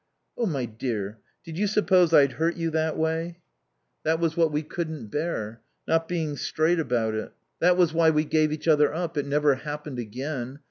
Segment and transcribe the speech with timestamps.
[0.35, 3.37] "Oh, my dear, did you suppose I'd hurt you that way?"
[4.01, 5.61] "That was what we couldn't bear.
[5.87, 7.33] Not being straight about it.
[7.59, 9.15] That was why we gave each other up.
[9.15, 10.57] It never happened again.